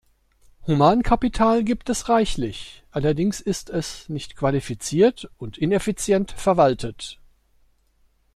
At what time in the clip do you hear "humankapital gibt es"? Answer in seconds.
0.65-2.09